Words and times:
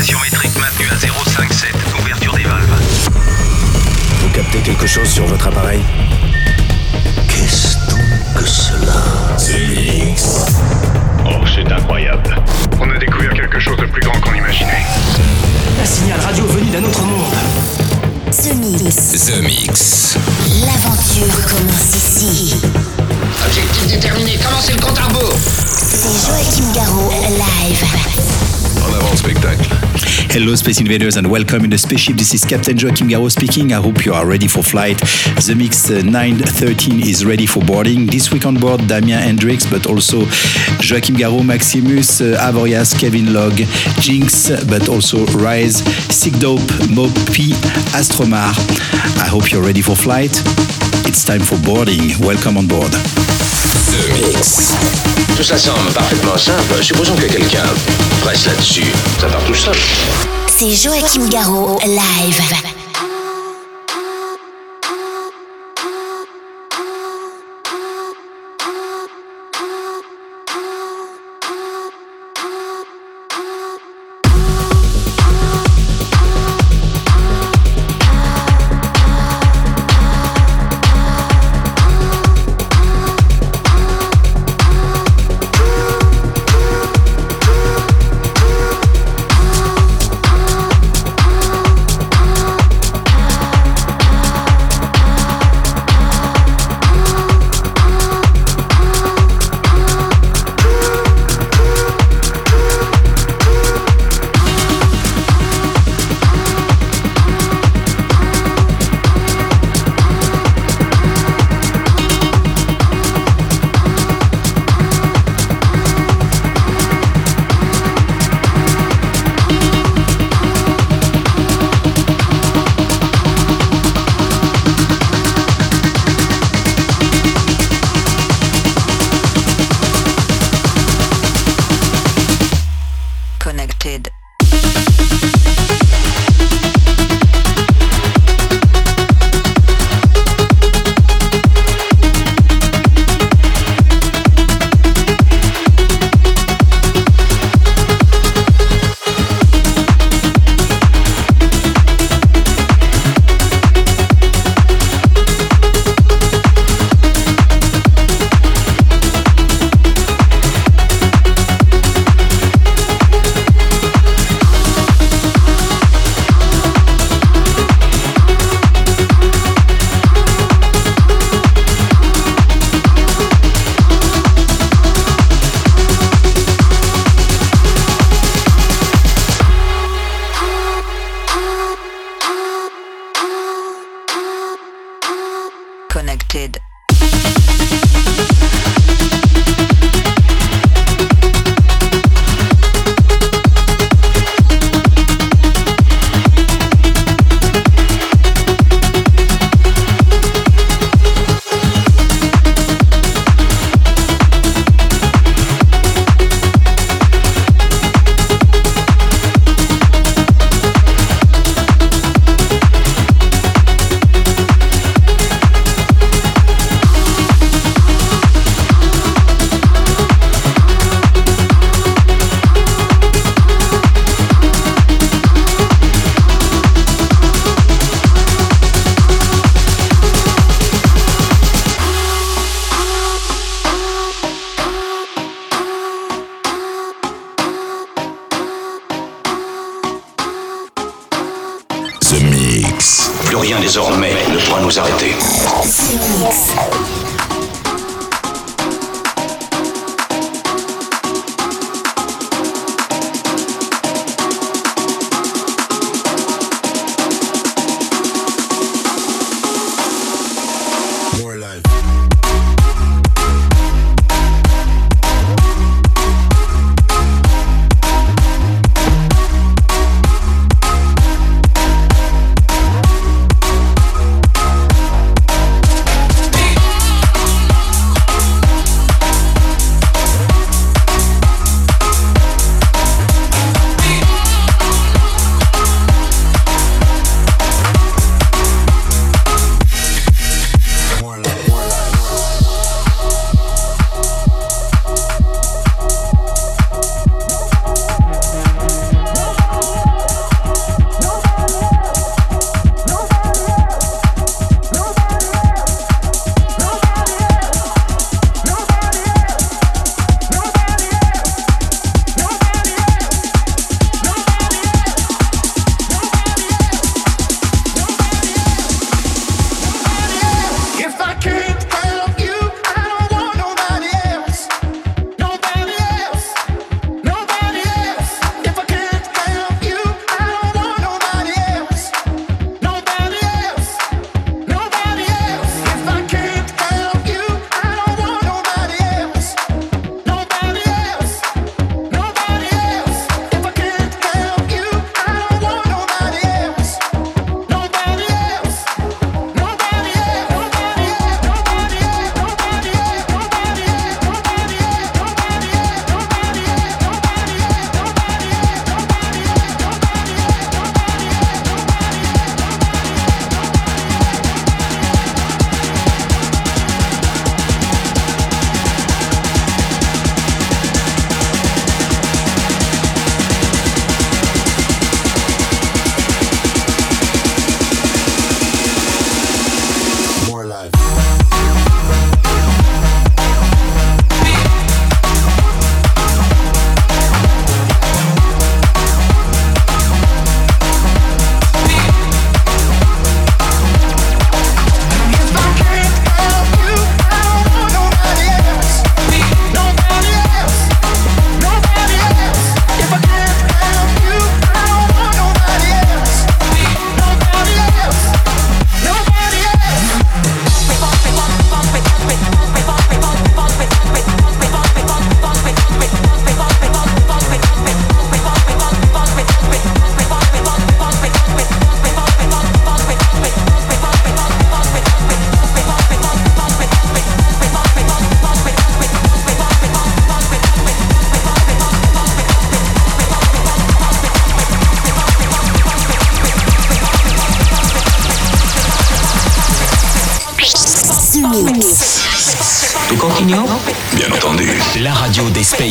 Pression 0.00 0.18
métrique 0.20 0.58
maintenue 0.58 0.88
à 0.90 0.94
0,57. 0.94 2.00
Ouverture 2.00 2.34
des 2.34 2.44
valves. 2.44 2.80
Vous 4.22 4.30
captez 4.30 4.60
quelque 4.60 4.86
chose 4.86 5.06
sur 5.06 5.26
votre 5.26 5.46
appareil 5.46 5.82
Qu'est-ce 7.28 7.76
donc 7.90 8.34
que 8.34 8.48
cela 8.48 8.94
Oh, 11.26 11.44
c'est 11.54 11.70
incroyable. 11.70 12.34
On 12.80 12.90
a 12.90 12.96
découvert 12.96 13.34
quelque 13.34 13.60
chose 13.60 13.76
de 13.76 13.84
plus 13.84 14.00
grand 14.00 14.18
qu'on 14.22 14.32
imaginait. 14.32 14.86
Un 15.82 15.84
signal 15.84 16.18
radio 16.18 16.46
venu 16.46 16.70
d'un 16.70 16.84
autre 16.84 17.02
monde. 17.02 17.34
The 18.30 18.54
Mix. 18.54 19.26
The 19.26 19.42
Mix. 19.42 20.16
L'aventure 20.64 21.44
commence 21.46 21.94
ici. 21.94 22.54
Objectif 23.46 23.86
déterminé, 23.86 24.38
commencez 24.42 24.72
le 24.72 24.80
compte 24.80 24.98
à 24.98 25.02
rebours. 25.02 25.36
C'est 25.66 26.26
Joachim 26.26 26.72
Garraud, 26.72 27.10
live. 27.10 28.49
Hello, 30.32 30.54
Space 30.54 30.80
Invaders, 30.80 31.16
and 31.16 31.28
welcome 31.28 31.64
in 31.64 31.70
the 31.70 31.76
spaceship. 31.76 32.16
This 32.16 32.34
is 32.34 32.44
Captain 32.44 32.78
Joachim 32.78 33.08
Garraud 33.08 33.32
speaking. 33.32 33.72
I 33.72 33.80
hope 33.82 34.04
you 34.04 34.14
are 34.14 34.24
ready 34.24 34.46
for 34.46 34.62
flight. 34.62 34.96
Zemixx 35.38 35.90
uh, 35.90 36.02
913 36.08 37.00
is 37.00 37.24
ready 37.24 37.46
for 37.46 37.64
boarding. 37.64 38.06
This 38.06 38.30
week 38.30 38.46
on 38.46 38.54
board, 38.54 38.86
Damien 38.86 39.18
N-Drix, 39.18 39.68
but 39.68 39.86
also 39.86 40.20
Joachim 40.80 41.16
Garraud, 41.16 41.44
Maximus, 41.44 42.20
uh, 42.20 42.38
Avoriaz, 42.40 42.98
Calvin 42.98 43.32
Logue, 43.32 43.60
JYNX, 43.98 44.68
but 44.68 44.88
also 44.88 45.26
RYZE, 45.26 45.82
Sick 46.12 46.34
Dope, 46.34 46.60
Mau 46.90 47.08
P, 47.32 47.52
Astromar. 47.92 48.54
I 49.20 49.26
hope 49.26 49.50
you're 49.50 49.64
ready 49.64 49.82
for 49.82 49.96
flight. 49.96 50.30
It's 51.06 51.24
time 51.24 51.40
for 51.40 51.58
boarding. 51.58 52.18
Welcome 52.20 52.56
on 52.56 52.68
board. 52.68 53.19
Mix. 54.08 54.72
Tout 55.36 55.42
ça 55.42 55.58
semble 55.58 55.90
parfaitement 55.92 56.36
simple. 56.36 56.82
Supposons 56.82 57.14
que 57.16 57.26
quelqu'un 57.26 57.64
presse 58.22 58.46
là-dessus. 58.46 58.92
Ça 59.20 59.28
part 59.28 59.44
tout 59.44 59.54
seul. 59.54 59.76
C'est 60.48 60.70
Joachim 60.70 61.28
Garraud, 61.28 61.78
live. 61.84 62.79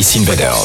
Space 0.02 0.16
Invaders. 0.16 0.59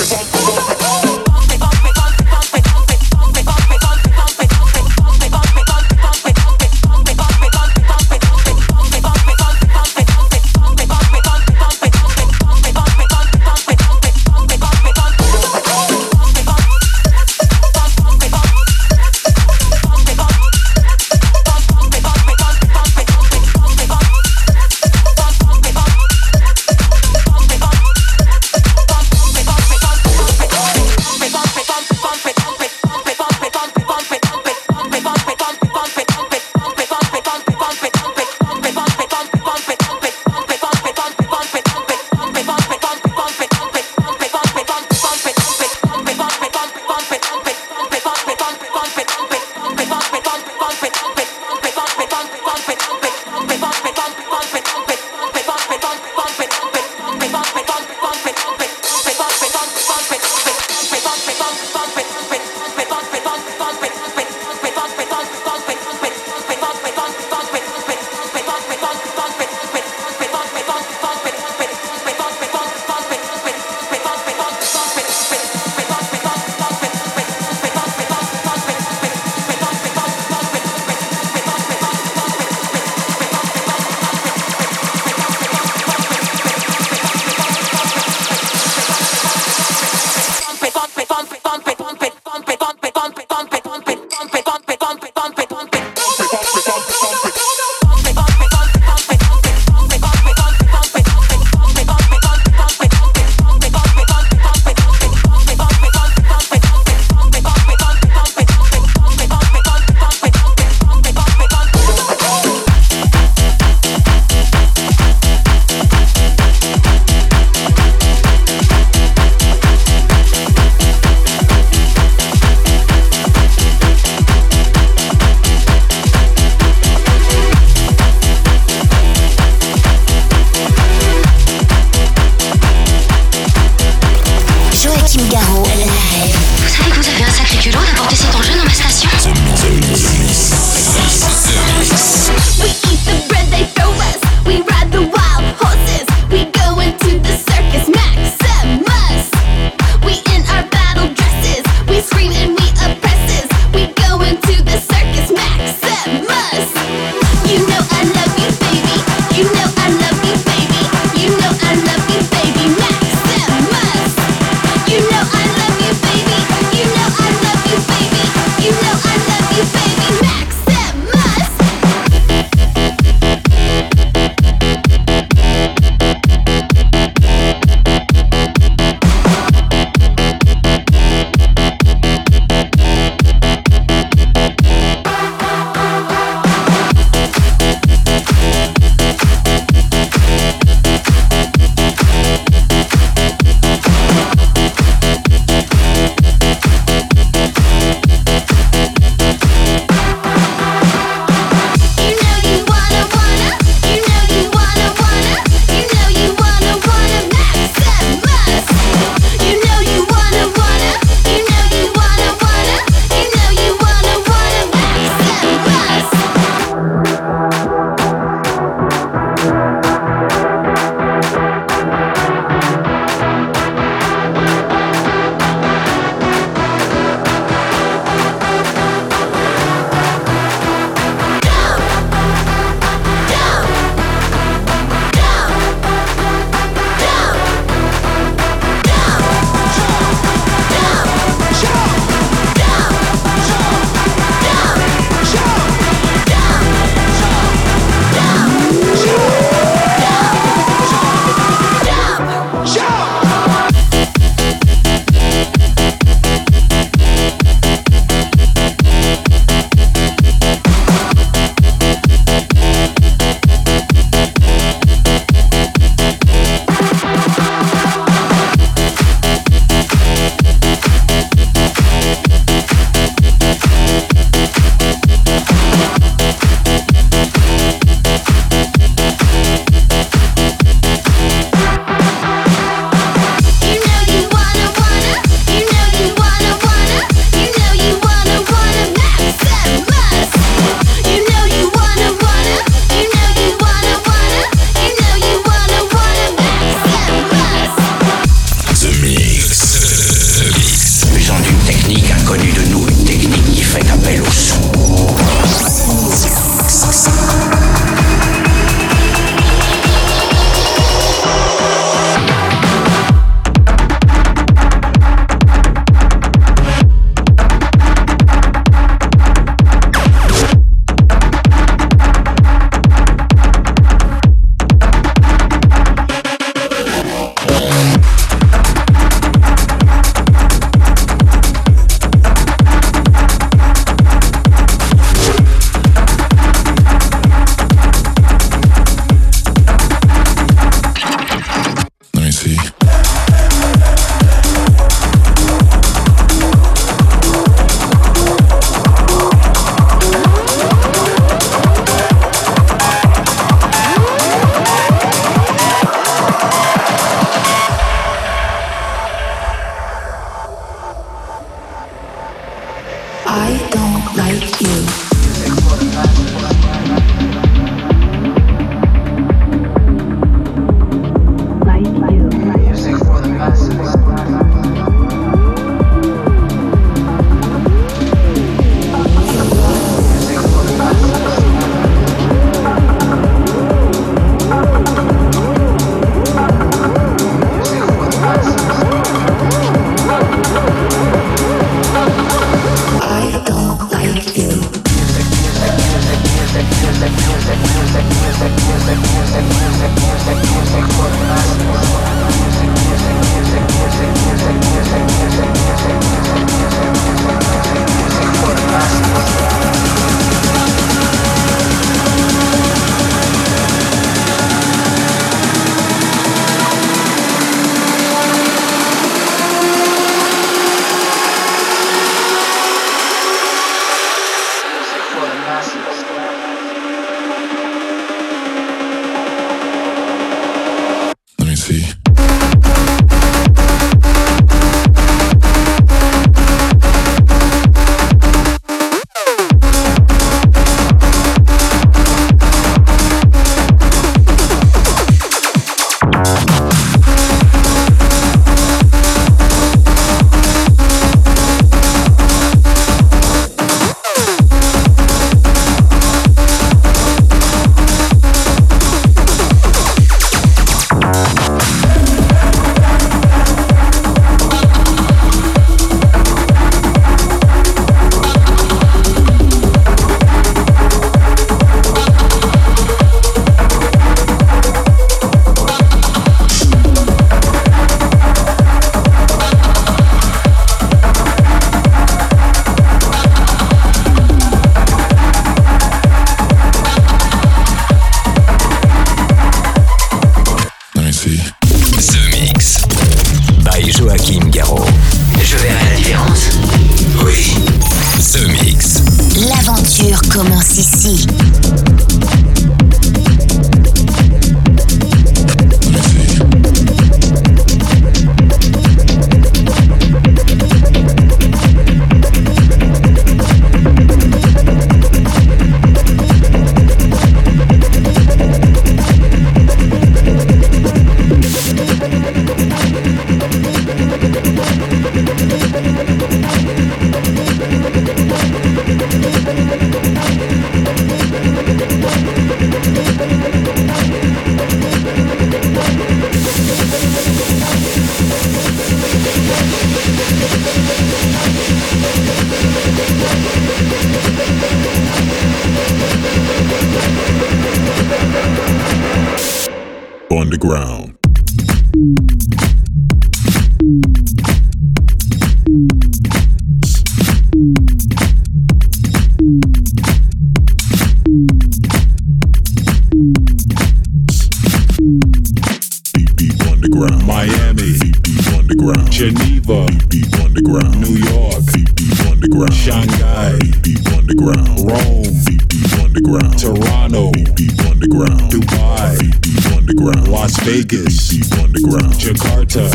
Beep 565.05 566.33
beep 566.35 566.57
on 566.65 566.81
the 566.81 566.89
ground. 566.89 567.21
Miami, 567.29 567.93
Beep 568.01 568.17
beep 568.25 568.47
on 568.57 568.65
the 568.65 568.73
ground. 568.73 569.05
Geneva, 569.13 569.85
Beep 570.09 570.09
beep 570.09 570.33
on 570.41 570.49
the 570.57 570.65
ground. 570.65 570.97
New 570.97 571.21
York, 571.29 571.61
Beep 571.77 571.93
beep 571.93 572.25
on 572.25 572.41
the 572.41 572.49
ground. 572.49 572.73
Shanghai, 572.73 573.53
Beep 573.61 574.01
beep 574.01 574.01
on 574.17 574.25
the 574.25 574.33
ground. 574.33 574.65
Rome, 574.81 575.29
Beep 575.45 575.61
beep 575.69 575.93
on 576.01 576.09
the 576.09 576.25
ground. 576.25 576.57
Toronto, 576.57 577.29
Beep 577.37 577.53
beep 577.53 577.77
on 577.85 578.01
the 578.01 578.09
ground. 578.09 578.49
Dubai, 578.49 579.13
Beep 579.21 579.37
beep 579.45 579.67
on 579.77 579.85
the 579.85 579.93
ground. 579.93 580.25
Las 580.25 580.57
Vegas, 580.65 581.29
Beep 581.29 581.45
beep 581.45 581.61
on 581.61 581.69
the 581.69 581.85
ground. 581.85 582.17
Jakarta, 582.17 582.89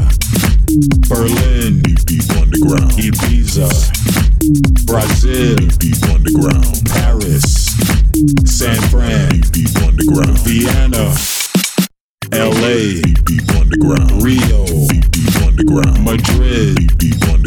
Berlin, 1.07 1.79
Beep 1.79 2.03
beep 2.11 2.27
on 2.43 2.51
the 2.51 2.59
ground. 2.59 2.91
Ibiza, 2.99 3.71
Brazil, 4.83 5.63
Beep 5.79 5.79
beep 5.79 6.03
on 6.11 6.27
the 6.27 6.35
ground. 6.35 6.75
Paris, 6.91 7.71
San 8.51 8.83
Fran, 8.91 9.47
Beep 9.47 9.71
beep 9.71 9.79
on 9.87 9.95
the 9.95 10.07
ground. 10.11 10.35
Vienna, 10.43 11.15
LA, 12.33 13.03
beep 13.27 13.51
on. 13.57 13.61
Rio, 14.21 14.65
beep 15.11 15.37
on. 15.45 16.05
Madrid, 16.05 16.99
beep 16.99 17.23
on. 17.29 17.41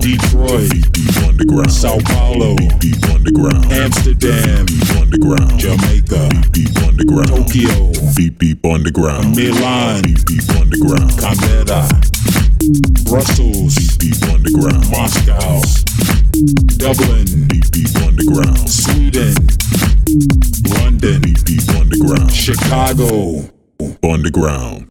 Detroit, 0.00 0.70
beep 0.92 1.16
underground. 1.26 1.72
Sao 1.72 1.98
Paulo, 2.00 2.54
Deep, 2.56 2.78
deep 2.78 3.04
underground. 3.10 3.72
Amsterdam, 3.72 4.66
Deep 4.66 4.90
underground. 4.96 5.58
Jamaica, 5.58 6.28
Deep, 6.52 6.52
deep 6.52 6.76
underground. 6.86 7.28
Tokyo, 7.28 7.92
Deep, 8.14 8.38
deep 8.38 8.64
underground. 8.64 9.36
Milan, 9.36 10.02
Deep, 10.02 10.24
deep 10.24 10.48
underground. 10.50 11.10
Canberra, 11.18 11.88
Brussels, 13.04 13.74
Deep, 13.74 14.12
deep 14.12 14.22
underground. 14.32 14.88
Moscow, 14.90 15.60
Dublin, 16.78 17.48
Deep, 17.48 17.70
deep 17.70 17.96
underground. 18.06 18.68
Sweden, 18.68 19.34
London, 20.78 21.20
Deep, 21.22 21.44
deep 21.44 21.68
underground. 21.70 22.32
Chicago, 22.32 23.08
Underground. 23.08 23.57
Underground. 24.02 24.90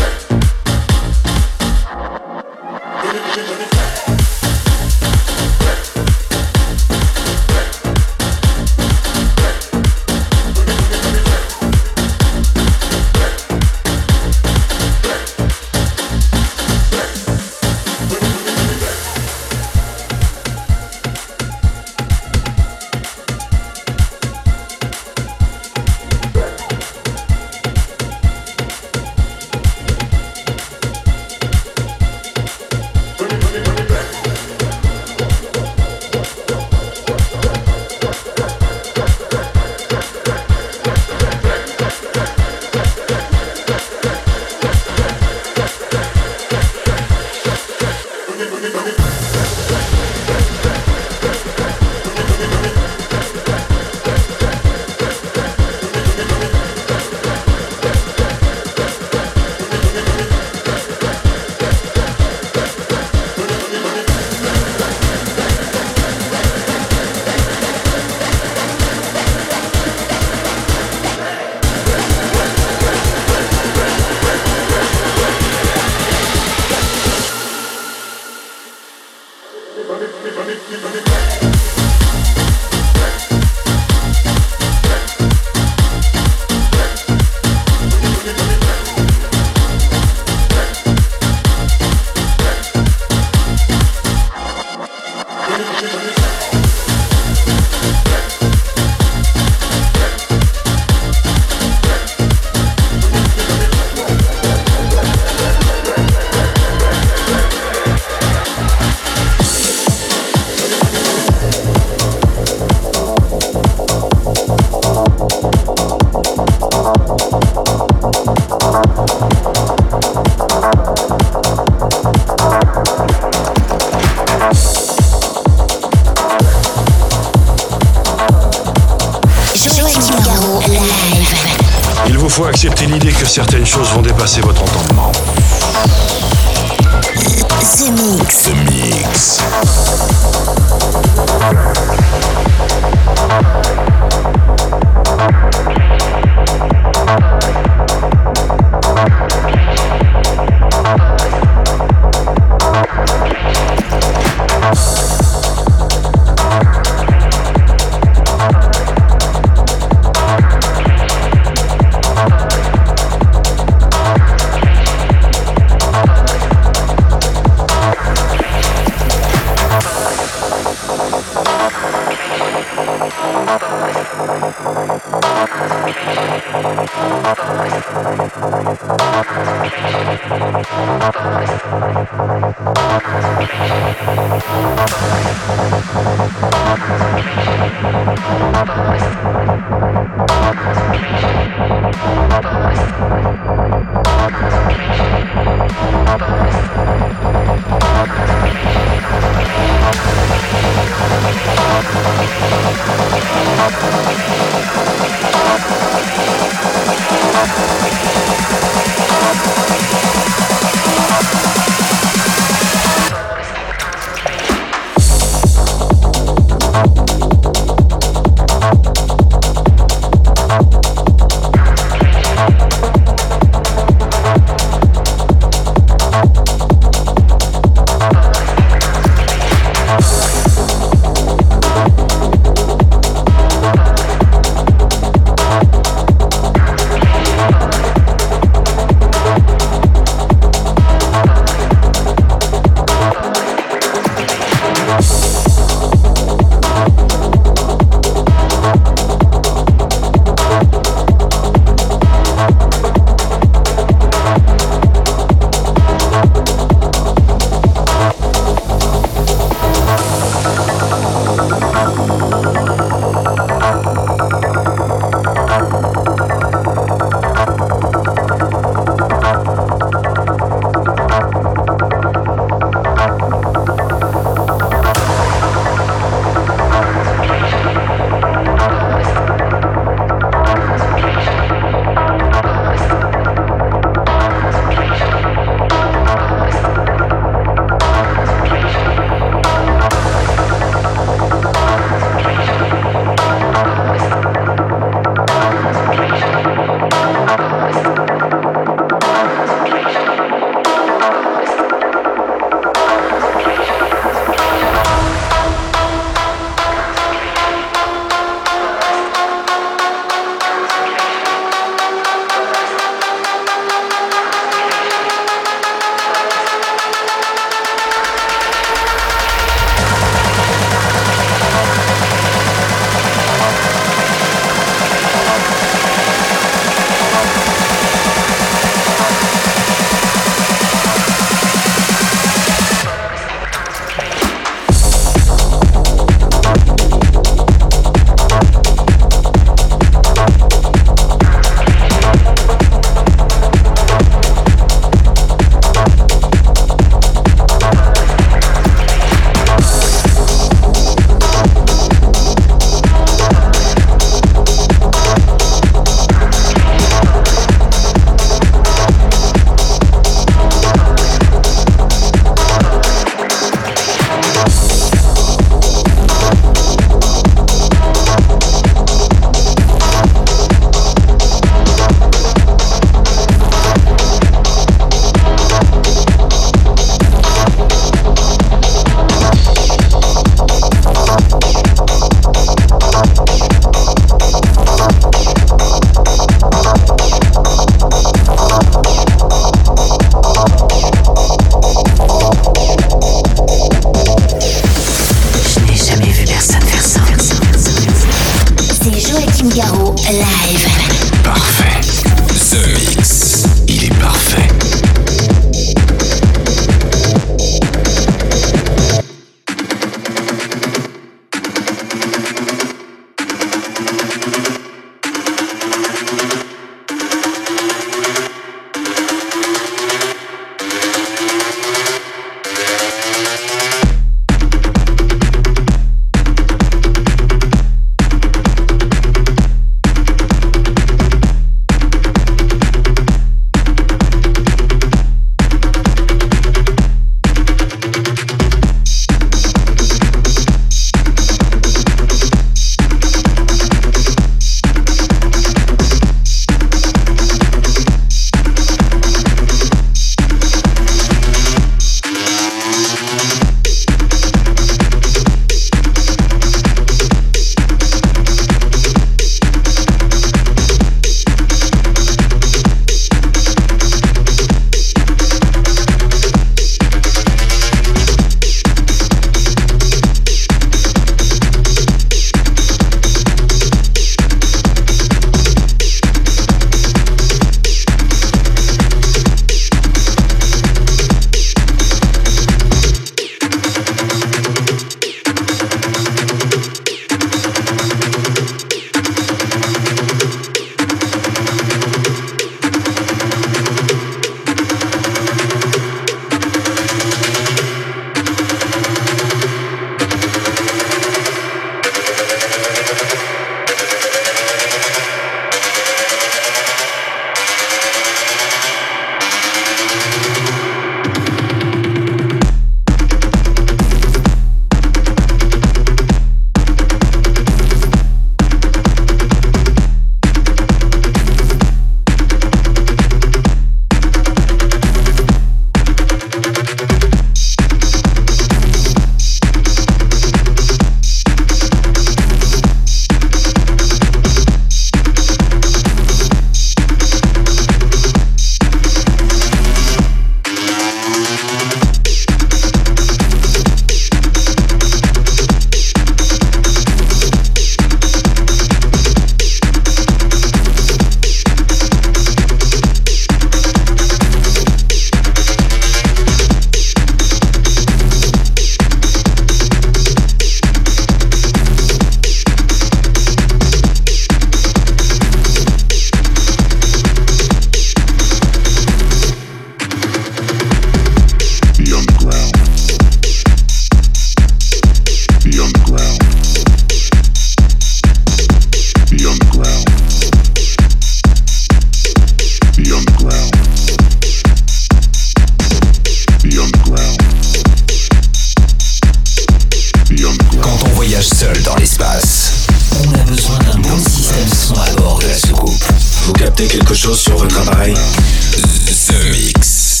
capter 596.54 596.66
quelque 596.66 596.94
chose 596.94 597.18
sur 597.18 597.36
votre 597.36 597.58
appareil. 597.60 597.94
The 597.94 599.30
Mix. 599.30 600.00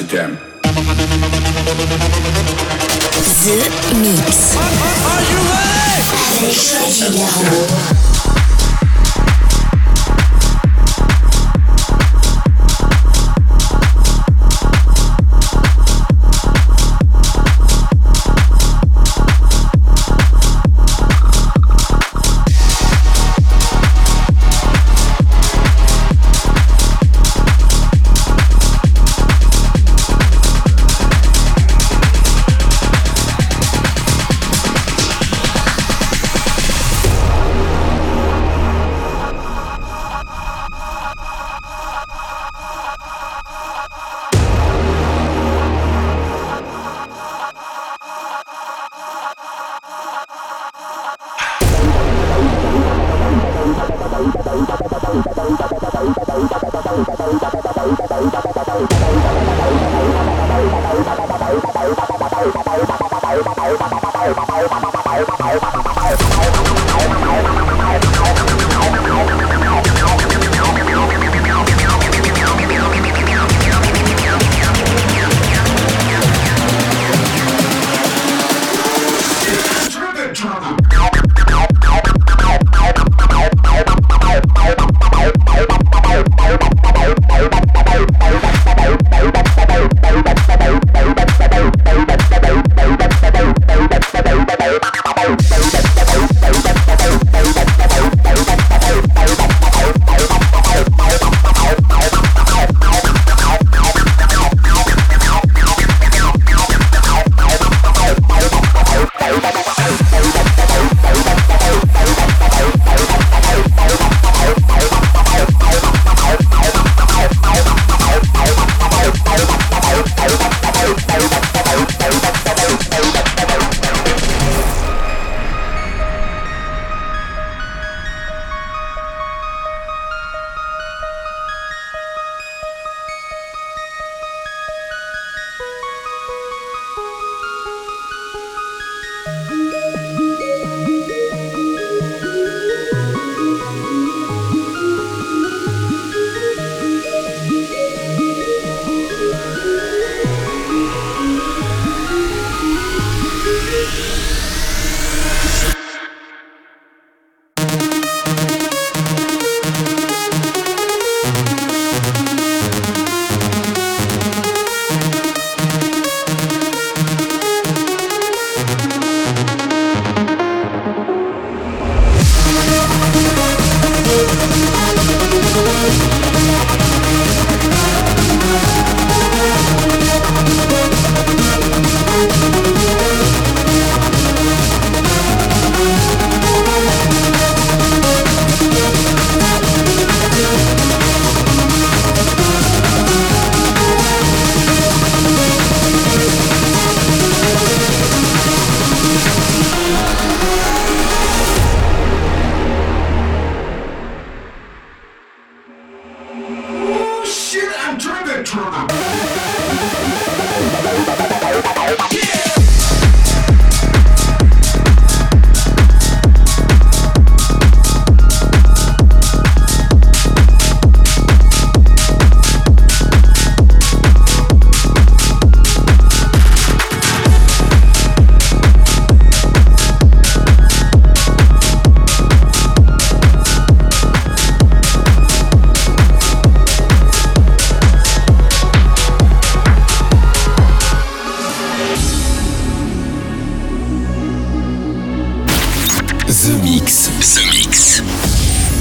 Amsterdam. 0.00 0.49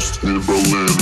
Lost 0.00 0.22
in 0.24 0.40
Berlin. 0.46 0.99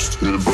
lost 0.00 0.22
in 0.22 0.49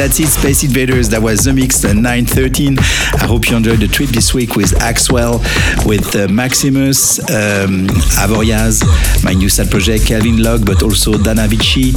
that's 0.00 0.18
it, 0.18 0.28
Space 0.28 0.64
Invaders. 0.64 1.10
That 1.10 1.20
was 1.20 1.44
the 1.44 1.52
mix 1.52 1.84
uh, 1.84 1.92
913. 1.92 2.78
I 2.78 3.26
hope 3.26 3.50
you 3.50 3.56
enjoyed 3.56 3.80
the 3.80 3.86
trip 3.86 4.08
this 4.08 4.32
week 4.32 4.56
with 4.56 4.70
Axwell, 4.80 5.44
with 5.84 6.16
uh, 6.16 6.26
Maximus, 6.28 7.18
um, 7.28 7.84
Avoriaz, 8.16 8.80
my 9.22 9.34
new 9.34 9.50
side 9.50 9.70
project, 9.70 10.06
Calvin 10.06 10.42
Logue, 10.42 10.64
but 10.64 10.82
also 10.82 11.18
Dana 11.18 11.46
Vicci, 11.46 11.92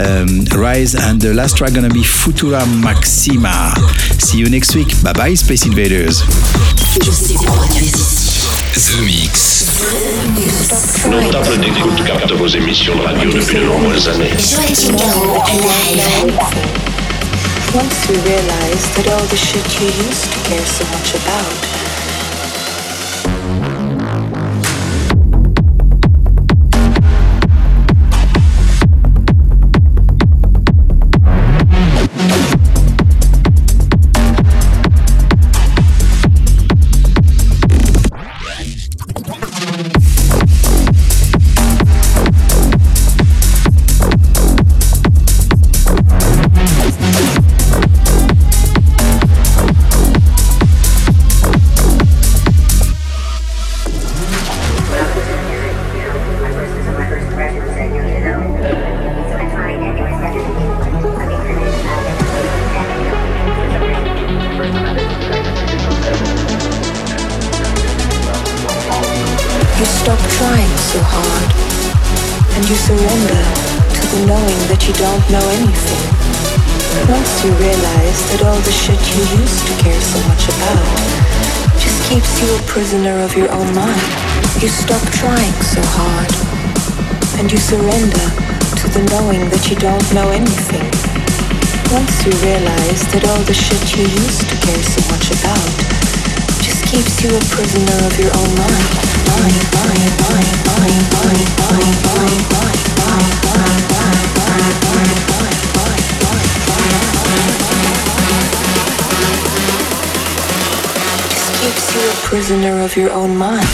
um, 0.00 0.46
RYZE, 0.48 0.96
and 0.96 1.20
the 1.20 1.34
last 1.34 1.58
track 1.58 1.74
gonna 1.74 1.90
be 1.90 2.00
Futura 2.00 2.64
Maxima. 2.82 3.74
See 4.18 4.38
you 4.38 4.48
next 4.48 4.74
week. 4.74 4.88
Bye 5.04 5.12
bye, 5.12 5.34
Space 5.34 5.66
Invaders. 5.66 6.22
The 8.72 8.96
Mix. 9.04 9.68
Nos 11.10 11.30
tables 11.30 11.60
d'écoute 11.60 12.02
captent 12.06 12.32
vos 12.32 12.48
émissions 12.48 12.96
de 12.96 13.02
radio 13.02 13.30
depuis 13.30 13.58
de 13.58 13.64
nombreuses 13.64 14.08
années. 14.08 14.30
Once 17.74 18.06
you 18.06 18.14
realize 18.16 18.94
that 18.96 19.08
all 19.08 19.26
the 19.28 19.36
shit 19.36 19.64
you 19.80 19.86
used 20.04 20.30
to 20.30 20.38
care 20.44 20.66
so 20.66 20.84
much 20.92 21.14
about 21.14 21.81
all 93.42 93.46
the 93.48 93.54
shit 93.54 93.96
you 93.96 94.04
used 94.04 94.48
to 94.48 94.56
care 94.56 94.82
so 94.82 95.00
much 95.10 95.30
about 95.34 95.74
just 96.62 96.84
keeps 96.86 97.22
you 97.22 97.30
a 97.30 97.40
prisoner 97.50 98.06
of 98.06 98.16
your 98.18 98.30
own 98.38 98.54
mind. 98.54 98.86
Mind, 99.26 99.66
mind, 99.74 100.14
mind, 100.22 100.58
mind, 100.68 101.02
mind, 101.10 101.46
mind, 101.66 101.96
mind, 102.06 102.06
mind, 102.06 102.42
mind, 102.52 102.86
mind, 103.02 103.34
mind, 103.42 103.90
mind, 103.98 104.76
mind, 104.86 105.18
mind. 105.42 105.98
Just 111.30 111.50
keeps 111.58 111.86
you 111.94 112.04
a 112.10 112.14
prisoner 112.22 112.74
of 112.84 112.96
your 112.96 113.10
own 113.10 113.36
mind. 113.36 113.66